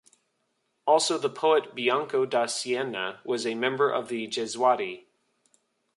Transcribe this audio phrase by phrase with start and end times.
[0.87, 5.05] Also the poet Bianco da Siena was a member of the Jesuati.